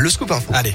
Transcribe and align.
le 0.00 0.10
scoop. 0.10 0.32
Allez. 0.52 0.74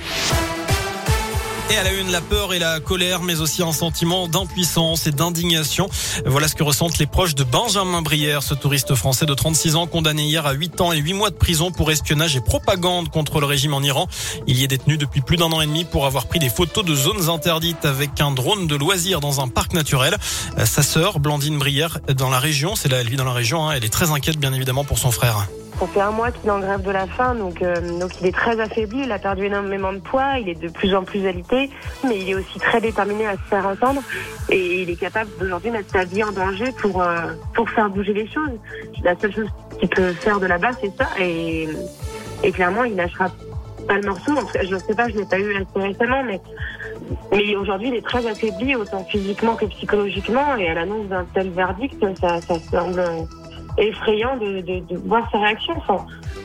Et 1.71 1.77
à 1.77 1.83
la 1.83 1.93
une, 1.93 2.11
la 2.11 2.21
peur 2.21 2.53
et 2.53 2.59
la 2.59 2.79
colère, 2.79 3.23
mais 3.23 3.41
aussi 3.41 3.63
un 3.63 3.71
sentiment 3.71 4.27
d'impuissance 4.27 5.07
et 5.07 5.11
d'indignation. 5.11 5.89
Voilà 6.23 6.47
ce 6.47 6.53
que 6.53 6.61
ressentent 6.61 6.99
les 6.99 7.07
proches 7.07 7.33
de 7.33 7.43
Benjamin 7.43 8.03
Brière, 8.03 8.43
ce 8.43 8.53
touriste 8.53 8.93
français 8.93 9.25
de 9.25 9.33
36 9.33 9.75
ans 9.75 9.87
condamné 9.87 10.25
hier 10.25 10.45
à 10.45 10.51
8 10.53 10.79
ans 10.81 10.91
et 10.91 10.99
8 10.99 11.13
mois 11.13 11.31
de 11.31 11.35
prison 11.35 11.71
pour 11.71 11.89
espionnage 11.89 12.35
et 12.35 12.41
propagande 12.41 13.09
contre 13.09 13.39
le 13.39 13.47
régime 13.47 13.73
en 13.73 13.81
Iran. 13.81 14.07
Il 14.45 14.59
y 14.59 14.63
est 14.63 14.67
détenu 14.67 14.97
depuis 14.97 15.21
plus 15.21 15.37
d'un 15.37 15.51
an 15.51 15.59
et 15.59 15.65
demi 15.65 15.85
pour 15.85 16.05
avoir 16.05 16.27
pris 16.27 16.37
des 16.37 16.49
photos 16.49 16.85
de 16.85 16.93
zones 16.93 17.29
interdites 17.29 17.83
avec 17.83 18.21
un 18.21 18.29
drone 18.29 18.67
de 18.67 18.75
loisirs 18.75 19.19
dans 19.19 19.41
un 19.41 19.47
parc 19.47 19.73
naturel. 19.73 20.17
Sa 20.65 20.83
sœur, 20.83 21.19
Blandine 21.19 21.57
Brière, 21.57 21.97
dans 22.15 22.29
la 22.29 22.39
région, 22.39 22.75
c'est 22.75 22.89
là, 22.89 22.97
elle 23.01 23.09
vit 23.09 23.17
dans 23.17 23.25
la 23.25 23.33
région, 23.33 23.67
hein, 23.67 23.73
elle 23.75 23.85
est 23.85 23.89
très 23.89 24.11
inquiète 24.11 24.37
bien 24.37 24.53
évidemment 24.53 24.83
pour 24.83 24.99
son 24.99 25.09
frère. 25.09 25.47
Ça 25.79 25.87
fait 25.87 25.99
un 25.99 26.11
mois 26.11 26.31
qu'il 26.31 26.47
est 26.47 26.51
en 26.51 26.59
grève 26.59 26.81
de 26.83 26.91
la 26.91 27.05
faim, 27.05 27.35
donc, 27.35 27.61
euh, 27.61 27.99
donc 27.99 28.11
il 28.21 28.27
est 28.27 28.31
très 28.31 28.57
affaibli, 28.61 29.01
il 29.03 29.11
a 29.11 29.19
perdu 29.19 29.45
énormément 29.45 29.91
de 29.91 29.99
poids, 29.99 30.39
il 30.39 30.47
est 30.47 30.55
de 30.55 30.69
plus 30.69 30.95
en 30.95 31.03
plus 31.03 31.27
alité, 31.27 31.69
mais 32.07 32.17
il 32.17 32.29
est 32.29 32.35
aussi 32.35 32.59
très 32.59 32.79
déterminé 32.79 33.27
à 33.27 33.33
se 33.33 33.41
faire 33.49 33.67
entendre 33.67 34.01
et 34.49 34.83
il 34.83 34.89
est 34.89 34.95
capable 34.95 35.29
d'aujourd'hui 35.37 35.71
mettre 35.71 35.91
sa 35.91 36.05
vie 36.05 36.23
en 36.23 36.31
danger 36.31 36.71
pour, 36.81 37.01
euh, 37.01 37.33
pour 37.53 37.69
faire 37.69 37.89
bouger 37.89 38.13
les 38.13 38.27
choses. 38.27 38.57
La 39.03 39.19
seule 39.19 39.33
chose 39.33 39.49
qu'il 39.77 39.89
peut 39.89 40.13
faire 40.13 40.39
de 40.39 40.45
là-bas, 40.45 40.71
c'est 40.79 40.95
ça, 40.97 41.09
et, 41.19 41.67
et 42.41 42.51
clairement, 42.53 42.85
il 42.85 42.95
lâchera 42.95 43.27
pas 43.85 43.95
le 43.95 44.07
morceau. 44.07 44.31
Je 44.63 44.73
ne 44.73 44.79
sais 44.79 44.95
pas, 44.95 45.09
je 45.09 45.17
l'ai 45.17 45.25
pas 45.25 45.39
eu 45.39 45.55
assez 45.55 45.87
récemment, 45.87 46.23
mais, 46.23 46.39
mais 47.33 47.53
aujourd'hui, 47.57 47.89
il 47.89 47.95
est 47.95 48.05
très 48.05 48.25
affaibli, 48.25 48.75
autant 48.77 49.03
physiquement 49.03 49.55
que 49.55 49.65
psychologiquement, 49.65 50.55
et 50.55 50.69
à 50.69 50.73
l'annonce 50.73 51.07
d'un 51.07 51.25
tel 51.33 51.49
verdict, 51.49 52.01
ça, 52.21 52.39
ça 52.39 52.55
semble 52.71 53.03
effrayant 53.77 54.37
de, 54.37 54.63
voir 55.05 55.29
sa 55.31 55.39
réaction. 55.39 55.73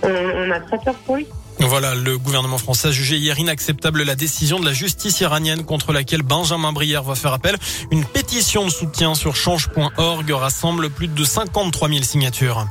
On 0.03 0.51
a 0.51 0.61
très 0.61 0.79
peur 0.79 0.95
pour 1.07 1.17
lui. 1.17 1.27
Voilà, 1.61 1.95
le 1.95 2.17
gouvernement 2.17 2.57
français 2.57 2.89
a 2.89 2.91
jugé 2.91 3.17
hier 3.17 3.39
inacceptable 3.39 4.03
la 4.03 4.15
décision 4.15 4.59
de 4.59 4.65
la 4.65 4.73
justice 4.73 5.21
iranienne 5.21 5.65
contre 5.65 5.93
laquelle 5.93 6.23
Benjamin 6.23 6.73
Brière 6.73 7.03
va 7.03 7.15
faire 7.15 7.35
appel. 7.35 7.57
Une 7.91 8.05
pétition 8.05 8.65
de 8.65 8.71
soutien 8.71 9.15
sur 9.15 9.37
change.org 9.37 10.31
rassemble 10.31 10.89
plus 10.89 11.09
de 11.09 11.25
53 11.25 11.89
000 11.89 12.03
signatures. 12.03 12.67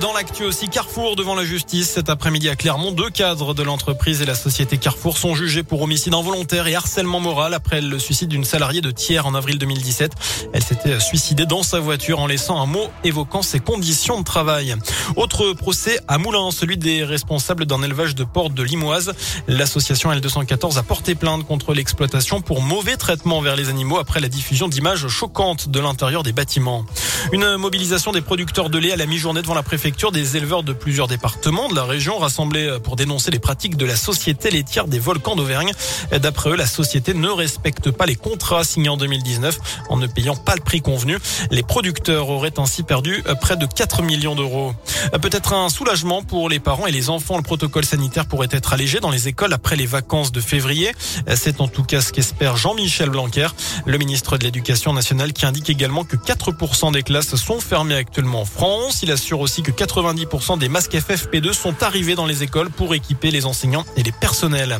Dans 0.00 0.12
l'actu 0.12 0.44
aussi, 0.44 0.68
Carrefour 0.68 1.16
devant 1.16 1.34
la 1.34 1.44
justice 1.44 1.90
cet 1.90 2.08
après-midi 2.08 2.48
à 2.48 2.54
Clermont. 2.54 2.92
Deux 2.92 3.10
cadres 3.10 3.52
de 3.52 3.64
l'entreprise 3.64 4.22
et 4.22 4.24
la 4.24 4.36
société 4.36 4.78
Carrefour 4.78 5.18
sont 5.18 5.34
jugés 5.34 5.64
pour 5.64 5.82
homicide 5.82 6.14
involontaire 6.14 6.68
et 6.68 6.74
harcèlement 6.76 7.18
moral 7.18 7.52
après 7.52 7.80
le 7.80 7.98
suicide 7.98 8.28
d'une 8.28 8.44
salariée 8.44 8.80
de 8.80 8.92
Thiers 8.92 9.26
en 9.26 9.34
avril 9.34 9.58
2017. 9.58 10.12
Elle 10.52 10.62
s'était 10.62 11.00
suicidée 11.00 11.46
dans 11.46 11.64
sa 11.64 11.80
voiture 11.80 12.20
en 12.20 12.28
laissant 12.28 12.60
un 12.60 12.66
mot 12.66 12.90
évoquant 13.02 13.42
ses 13.42 13.58
conditions 13.58 14.20
de 14.20 14.24
travail. 14.24 14.76
Autre 15.16 15.52
procès 15.52 15.98
à 16.08 16.18
Moulins, 16.18 16.50
celui 16.50 16.76
des 16.76 17.04
responsables 17.04 17.66
d'un 17.66 17.82
élevage 17.82 18.14
de 18.14 18.24
portes 18.24 18.54
de 18.54 18.62
Limoise. 18.62 19.12
L'association 19.46 20.12
L214 20.12 20.78
a 20.78 20.82
porté 20.82 21.14
plainte 21.14 21.46
contre 21.46 21.74
l'exploitation 21.74 22.40
pour 22.40 22.62
mauvais 22.62 22.96
traitement 22.96 23.40
vers 23.40 23.56
les 23.56 23.68
animaux 23.68 23.98
après 23.98 24.20
la 24.20 24.28
diffusion 24.28 24.68
d'images 24.68 25.08
choquantes 25.08 25.68
de 25.68 25.80
l'intérieur 25.80 26.22
des 26.22 26.32
bâtiments. 26.32 26.84
Une 27.32 27.56
mobilisation 27.56 28.12
des 28.12 28.20
producteurs 28.20 28.70
de 28.70 28.78
lait 28.78 28.92
à 28.92 28.96
la 28.96 29.06
mi-journée 29.06 29.42
devant 29.42 29.54
la 29.54 29.62
préfecture 29.62 30.12
des 30.12 30.36
éleveurs 30.36 30.62
de 30.62 30.72
plusieurs 30.72 31.08
départements 31.08 31.68
de 31.68 31.74
la 31.74 31.84
région 31.84 32.18
rassemblés 32.18 32.78
pour 32.82 32.96
dénoncer 32.96 33.30
les 33.30 33.38
pratiques 33.38 33.76
de 33.76 33.86
la 33.86 33.96
société 33.96 34.50
laitière 34.50 34.88
des 34.88 34.98
volcans 34.98 35.36
d'Auvergne. 35.36 35.72
D'après 36.20 36.50
eux, 36.50 36.56
la 36.56 36.66
société 36.66 37.14
ne 37.14 37.28
respecte 37.28 37.90
pas 37.90 38.06
les 38.06 38.16
contrats 38.16 38.64
signés 38.64 38.88
en 38.88 38.96
2019 38.96 39.58
en 39.88 39.96
ne 39.96 40.06
payant 40.06 40.36
pas 40.36 40.54
le 40.54 40.60
prix 40.62 40.80
convenu. 40.80 41.18
Les 41.50 41.62
producteurs 41.62 42.28
auraient 42.28 42.58
ainsi 42.58 42.82
perdu 42.82 43.22
près 43.40 43.56
de 43.56 43.66
4 43.66 44.02
millions 44.02 44.34
d'euros. 44.34 44.74
Peut-être 45.20 45.52
un 45.52 45.68
soulagement 45.68 46.22
pour 46.22 46.48
les 46.48 46.58
parents 46.58 46.86
et 46.86 46.92
les 46.92 47.10
enfants. 47.10 47.36
Le 47.36 47.42
protocole 47.42 47.84
sanitaire 47.84 48.26
pourrait 48.26 48.48
être 48.50 48.72
allégé 48.72 49.00
dans 49.00 49.10
les 49.10 49.28
écoles 49.28 49.52
après 49.52 49.76
les 49.76 49.86
vacances 49.86 50.32
de 50.32 50.40
février. 50.40 50.92
C'est 51.34 51.60
en 51.60 51.68
tout 51.68 51.82
cas 51.82 52.00
ce 52.00 52.12
qu'espère 52.12 52.56
Jean-Michel 52.56 53.10
Blanquer, 53.10 53.48
le 53.86 53.98
ministre 53.98 54.38
de 54.38 54.44
l'Éducation 54.44 54.92
nationale, 54.92 55.32
qui 55.32 55.46
indique 55.46 55.70
également 55.70 56.04
que 56.04 56.16
4% 56.16 56.92
des 56.92 57.02
classes 57.02 57.34
sont 57.36 57.60
fermées 57.60 57.94
actuellement 57.94 58.42
en 58.42 58.44
France. 58.44 59.00
Il 59.02 59.10
assure 59.10 59.40
aussi 59.40 59.62
que 59.62 59.70
90% 59.70 60.58
des 60.58 60.68
masques 60.68 60.94
FFP2 60.94 61.52
sont 61.52 61.82
arrivés 61.82 62.14
dans 62.14 62.26
les 62.26 62.42
écoles 62.42 62.70
pour 62.70 62.94
équiper 62.94 63.30
les 63.30 63.46
enseignants 63.46 63.84
et 63.96 64.02
les 64.02 64.12
personnels. 64.12 64.78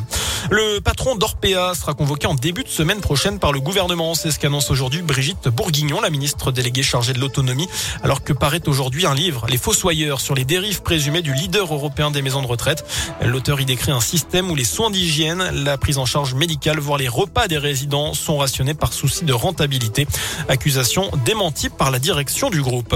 Le 0.49 0.79
patron 0.79 1.15
d'Orpea 1.15 1.73
sera 1.73 1.93
convoqué 1.93 2.27
en 2.27 2.35
début 2.35 2.63
de 2.63 2.69
semaine 2.69 3.01
prochaine 3.01 3.39
par 3.39 3.51
le 3.51 3.59
gouvernement. 3.59 4.13
C'est 4.15 4.31
ce 4.31 4.39
qu'annonce 4.39 4.71
aujourd'hui 4.71 5.01
Brigitte 5.01 5.47
Bourguignon, 5.47 6.01
la 6.01 6.09
ministre 6.09 6.51
déléguée 6.51 6.83
chargée 6.83 7.13
de 7.13 7.19
l'autonomie, 7.19 7.69
alors 8.03 8.23
que 8.23 8.33
paraît 8.33 8.67
aujourd'hui 8.67 9.05
un 9.05 9.15
livre, 9.15 9.45
Les 9.49 9.57
Fossoyeurs, 9.57 10.12
sur 10.19 10.35
les 10.35 10.45
dérives 10.45 10.81
présumées 10.81 11.21
du 11.21 11.33
leader 11.33 11.73
européen 11.73 12.11
des 12.11 12.21
maisons 12.21 12.41
de 12.41 12.47
retraite. 12.47 12.85
L'auteur 13.21 13.59
y 13.61 13.65
décrit 13.65 13.91
un 13.91 14.01
système 14.01 14.49
où 14.49 14.55
les 14.55 14.63
soins 14.63 14.89
d'hygiène, 14.89 15.43
la 15.63 15.77
prise 15.77 15.97
en 15.97 16.05
charge 16.05 16.33
médicale, 16.33 16.79
voire 16.79 16.97
les 16.97 17.07
repas 17.07 17.47
des 17.47 17.57
résidents 17.57 18.13
sont 18.13 18.37
rationnés 18.37 18.73
par 18.73 18.93
souci 18.93 19.25
de 19.25 19.33
rentabilité. 19.33 20.07
Accusation 20.49 21.09
démentie 21.25 21.69
par 21.69 21.91
la 21.91 21.99
direction 21.99 22.49
du 22.49 22.61
groupe. 22.61 22.95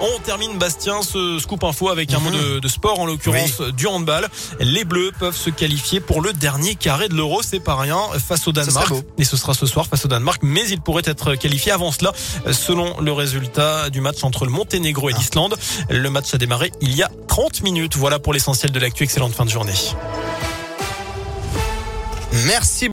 On 0.00 0.18
termine 0.20 0.58
Bastien 0.58 1.00
ce 1.02 1.38
scoop 1.38 1.64
info 1.64 1.88
avec 1.88 2.12
un 2.12 2.18
mot 2.18 2.30
de, 2.30 2.58
de, 2.58 2.68
sport 2.68 3.00
en 3.00 3.06
l'occurrence 3.06 3.60
oui. 3.60 3.72
du 3.72 3.86
handball. 3.86 4.28
Les 4.60 4.84
Bleus 4.84 5.12
peuvent 5.18 5.36
se 5.36 5.48
qualifier 5.48 6.00
pour 6.00 6.20
le 6.20 6.32
dernier 6.34 6.74
carré 6.74 7.08
de 7.08 7.14
l'Euro, 7.14 7.42
c'est 7.42 7.60
pas 7.60 7.76
rien 7.76 7.98
face 8.18 8.46
au 8.46 8.52
Danemark. 8.52 8.92
Et 9.16 9.24
ce 9.24 9.36
sera 9.36 9.54
ce 9.54 9.64
soir 9.64 9.86
face 9.86 10.04
au 10.04 10.08
Danemark, 10.08 10.42
mais 10.42 10.68
il 10.68 10.80
pourrait 10.80 11.02
être 11.06 11.34
qualifié 11.34 11.72
avant 11.72 11.92
cela 11.92 12.12
selon 12.52 13.00
le 13.00 13.12
résultat 13.12 13.88
du 13.88 14.00
match 14.00 14.22
entre 14.22 14.44
le 14.44 14.50
Monténégro 14.50 15.08
et 15.08 15.12
ah. 15.14 15.18
l'Islande. 15.18 15.56
Le 15.88 16.10
match 16.10 16.34
a 16.34 16.38
démarré 16.38 16.72
il 16.80 16.94
y 16.94 17.02
a 17.02 17.10
30 17.28 17.62
minutes. 17.62 17.96
Voilà 17.96 18.18
pour 18.18 18.34
l'essentiel 18.34 18.72
de 18.72 18.78
l'actu. 18.78 19.02
Excellente 19.02 19.34
fin 19.34 19.44
de 19.44 19.50
journée. 19.50 19.72
Merci. 22.44 22.84